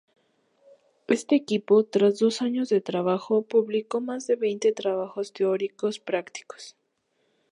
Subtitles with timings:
[1.07, 6.75] Este equipo, tras dos años de trabajo, publicó más de veinte trabajos teórico-prácticos.